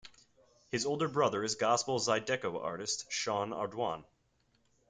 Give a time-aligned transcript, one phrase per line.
[0.71, 4.03] His older brother is Gospel zydeco artist Sean Ardoin.